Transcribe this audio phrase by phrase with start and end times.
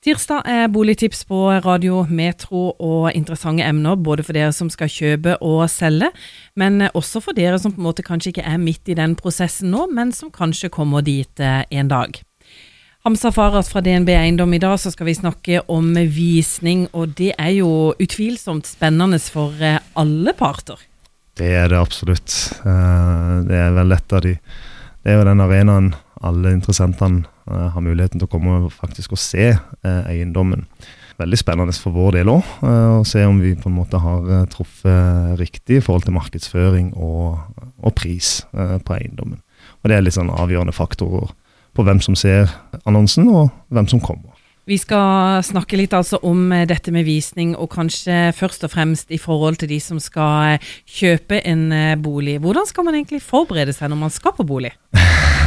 [0.00, 5.34] Tirsdag er boligtips på Radio Metro og interessante emner, både for dere som skal kjøpe
[5.44, 6.08] og selge,
[6.56, 9.68] men også for dere som på en måte kanskje ikke er midt i den prosessen
[9.74, 12.16] nå, men som kanskje kommer dit eh, en dag.
[13.04, 17.34] Hamza Farad fra DNB Eiendom, i dag så skal vi snakke om visning, og det
[17.36, 20.80] er jo utvilsomt spennende for eh, alle parter.
[21.36, 22.38] Det er det absolutt.
[22.64, 27.68] Eh, det er vel et av de Det er jo den arenaen alle interessentene Eh,
[27.74, 30.66] har muligheten til å komme og faktisk og se eh, eiendommen.
[31.20, 34.46] Veldig spennende for vår del òg, eh, å se om vi på en måte har
[34.52, 37.40] truffet riktig i forhold til markedsføring og,
[37.82, 39.40] og pris på eiendommen.
[39.82, 41.32] Og Det er litt sånn avgjørende faktorer
[41.74, 42.52] på hvem som ser
[42.84, 44.36] annonsen, og hvem som kommer.
[44.68, 49.18] Vi skal snakke litt altså om dette med visning, og kanskje først og fremst i
[49.18, 52.38] forhold til de som skal kjøpe en bolig.
[52.44, 54.70] Hvordan skal man egentlig forberede seg når man skal på bolig?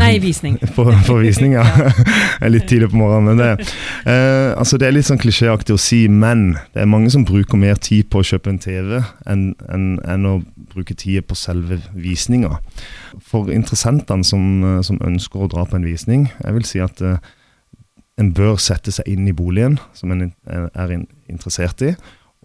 [0.00, 0.56] Nei, visning.
[0.76, 1.64] på, på visning, ja.
[2.54, 3.30] litt tidlig på morgenen.
[3.30, 3.72] Men det,
[4.10, 7.60] eh, altså det er litt sånn klisjéaktig å si, men det er mange som bruker
[7.60, 10.36] mer tid på å kjøpe en TV enn, enn, enn å
[10.72, 12.56] bruke tid på selve visninga.
[13.26, 17.02] For interessentene som, eh, som, ønsker å dra på en visning, jeg vil si at
[17.04, 17.20] eh,
[18.20, 20.90] en bør sette seg inn i boligen som en er
[21.30, 21.94] interessert i,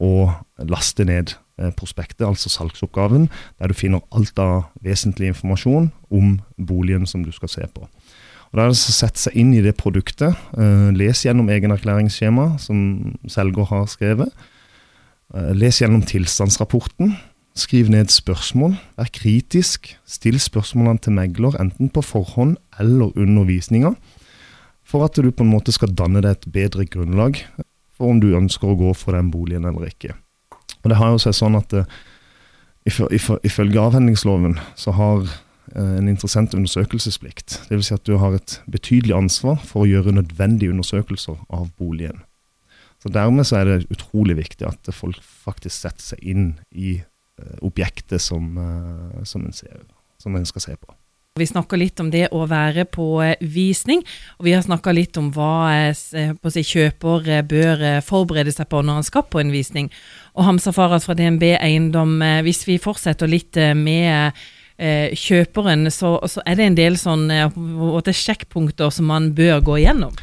[0.00, 3.28] og laste ned Eh, prospektet, altså salgsoppgaven,
[3.58, 7.86] der du finner alt av vesentlig informasjon om boligen som du skal se på.
[8.50, 10.34] Og Da er det å sette seg inn i det produktet.
[10.58, 14.34] Uh, les gjennom egenerklæringsskjema som selger har skrevet.
[15.30, 17.14] Uh, les gjennom tilstandsrapporten.
[17.54, 18.74] Skriv ned spørsmål.
[18.98, 19.92] Vær kritisk.
[20.06, 23.94] Still spørsmålene til megler, enten på forhånd eller under visninga,
[24.82, 27.44] for at du på en måte skal danne deg et bedre grunnlag
[27.94, 30.14] for om du ønsker å gå for den boligen eller ikke.
[30.82, 31.86] Og det har jo seg sånn at uh,
[32.84, 37.60] ifølge avhendingsloven så har uh, en interessent undersøkelsesplikt.
[37.70, 37.88] Dvs.
[37.88, 42.22] Si at du har et betydelig ansvar for å gjøre nødvendige undersøkelser av boligen.
[43.02, 47.56] Så Dermed så er det utrolig viktig at folk faktisk setter seg inn i uh,
[47.64, 48.54] objektet som,
[49.28, 49.84] som, en ser,
[50.20, 50.94] som en skal se på.
[51.34, 54.04] Vi snakka litt om det å være på eh, visning,
[54.38, 58.84] og vi har snakka litt om hva eh, eh, si, kjøper bør forberede seg på
[58.86, 59.88] når han skal på en visning.
[60.38, 64.38] Og Hamza Farad fra DNB Eiendom, hvis vi fortsetter litt med
[64.78, 67.50] kjøperen, så, så er det en del sånne
[68.14, 70.14] sjekkpunkter som man bør gå igjennom?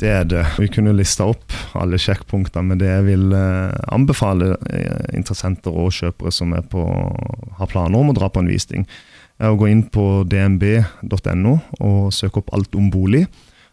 [0.00, 0.46] Det er det.
[0.56, 4.54] Vi kunne lista opp alle sjekkpunktene, men det jeg vil anbefale
[5.12, 6.90] interessenter og kjøpere som på,
[7.60, 8.88] har planer om å dra på en visning,
[9.48, 13.24] å gå inn på dnb.no og søke opp alt om bolig.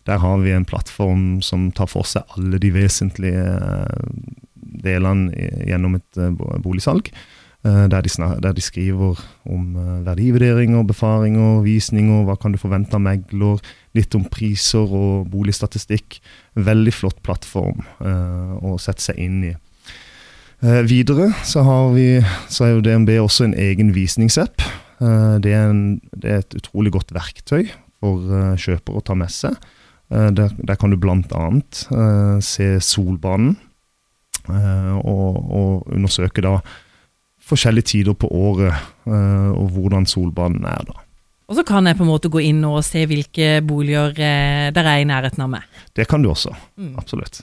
[0.07, 4.21] Der har vi en plattform som tar for seg alle de vesentlige eh,
[4.85, 6.31] delene gjennom et eh,
[6.63, 7.11] boligsalg.
[7.67, 8.13] Eh, der de,
[8.45, 9.19] der de skriver
[9.49, 9.75] om
[10.07, 13.59] verdivurderinger, befaringer, visninger, hva kan du forvente av megler,
[13.97, 16.21] litt om priser og boligstatistikk.
[16.55, 17.83] Veldig flott plattform
[18.63, 19.55] å sette seg inn i.
[20.89, 21.61] videre så,
[21.93, 24.63] vi, så er jo DNB også en egen visningsapp.
[25.01, 27.67] Eh, det er, en, det er, et utrolig godt verktøy
[28.01, 29.57] for eh, kjøper å ta med seg.
[30.09, 31.47] Eh, der, der kan du bl.a.
[32.43, 33.57] se solbanen,
[34.47, 36.53] og, og, undersøke da
[37.43, 38.71] forskjellige tider på året
[39.03, 41.01] og hvordan solbanen er da.
[41.51, 45.01] Og så kan jeg på en måte gå inn og se hvilke boliger der er
[45.01, 45.67] i nærheten av meg.
[45.91, 46.55] Det kan du også.
[46.79, 46.93] Mm.
[47.03, 47.41] Absolutt.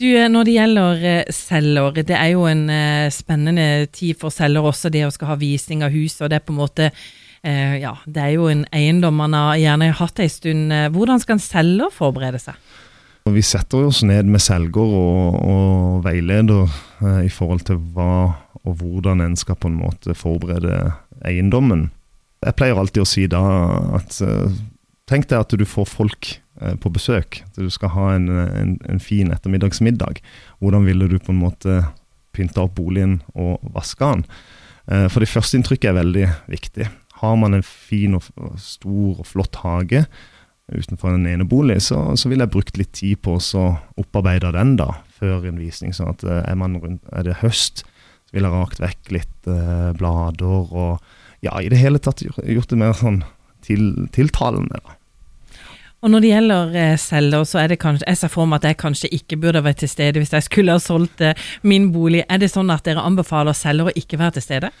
[0.00, 4.32] Du, eh, Når det gjelder eh, selger, det er jo en eh, spennende tid for
[4.32, 6.24] selger også, det å skal ha visning av huset.
[6.24, 6.92] og Det er på en måte,
[7.40, 10.74] ja, det er jo en eiendom man har gjerne hatt en stund.
[10.92, 12.58] Hvordan skal en selger forberede seg?
[13.32, 16.68] Vi setter oss ned med selger og, og veileder
[17.00, 20.92] eh, i forhold til hva og hvordan en skal på en måte forberede
[21.24, 21.88] eiendommen.
[22.44, 23.40] Jeg pleier alltid å si da
[23.96, 24.20] at
[25.10, 27.40] tenk deg at du får folk Eh, på besøk.
[27.46, 30.20] At Du skal ha en, en, en, fin ettermiddagsmiddag.
[30.60, 31.86] Hvordan ville du på en måte
[32.36, 34.24] pynta opp boligen og vaska den?
[34.86, 36.90] Eh, for det første inntrykket er veldig viktig.
[37.22, 38.28] Har man en fin og
[38.60, 40.04] stor og flott hage
[40.70, 43.64] utenfor en enebolig, så, så vil jeg brukt litt tid på å
[43.98, 45.96] opparbeide den da, før en visning.
[45.96, 47.86] sånn at eh, er, rundt, er det høst,
[48.28, 51.00] så vil jeg rakt vekk litt eh, blader og
[51.40, 53.22] ja, i det hele tatt gjort det mer sånn
[53.64, 54.76] til, tiltalende.
[54.84, 54.99] da.
[56.00, 58.70] Og når det gjelder eh, selger, så er det kanskje Jeg ser for meg at
[58.70, 62.24] jeg kanskje ikke burde vært til stede hvis jeg skulle ha solgt eh, min bolig.
[62.28, 64.72] Er det sånn at dere anbefaler selger å ikke være til stede?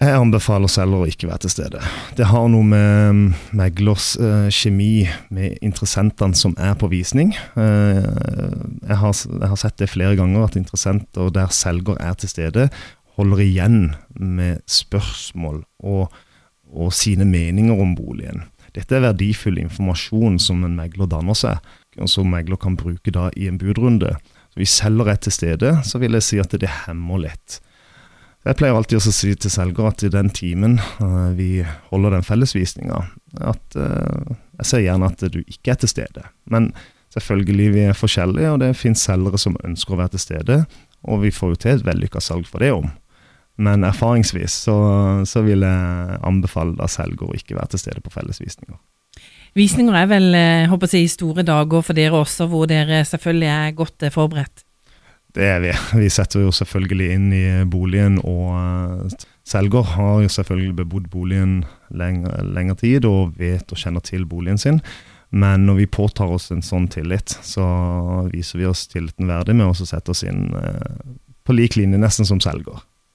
[0.00, 1.80] Jeg anbefaler selger å ikke være til stede.
[2.16, 7.34] Det har noe med meglers eh, kjemi med interessentene som er på visning.
[7.60, 12.32] Eh, jeg, har, jeg, har, sett det flere ganger, at interessenter der selger er til
[12.32, 12.70] stede,
[13.20, 13.78] holder igjen
[14.16, 16.16] med spørsmål og,
[16.72, 18.46] og sine meninger om boligen.
[18.76, 21.58] Dette er verdifull informasjon som en megler danner seg.
[22.06, 24.14] som megler kan bruke da i en budrunde.
[24.52, 27.60] Så Hvis selger er til stede, så vil jeg si at det hemmer litt.
[28.46, 32.24] Jeg pleier alltid å si til selger at i den timen uh, vi holder den
[32.24, 33.02] fellesvisninga,
[33.36, 34.32] at uh,
[34.62, 36.24] jeg ser gjerne at du ikke er til stede.
[36.48, 36.70] Men
[37.12, 40.58] selvfølgelig, vi er forskjellige, og det finnes selgere som ønsker å være til stede.
[41.04, 42.88] Og vi får jo til et vellykka salg for det om.
[43.60, 44.76] Men erfaringsvis så,
[45.28, 48.78] så vil jeg anbefale da selger å ikke være til stede på fellesvisninger.
[49.58, 50.34] Visninger er vel
[50.70, 54.64] håper jeg, store dager for dere også, hvor dere selvfølgelig er godt forberedt?
[55.34, 55.70] Det er vi.
[56.02, 59.12] Vi setter jo selvfølgelig inn i boligen, og
[59.46, 61.60] selger har jo selvfølgelig bebodd boligen
[61.94, 64.80] lengre, lengre tid og vet og kjenner til boligen sin.
[65.30, 67.64] Men når vi påtar oss en sånn tillit, så
[68.32, 70.48] viser vi oss tilliten verdig med å sette oss inn
[71.46, 72.82] på lik linje nesten som selger.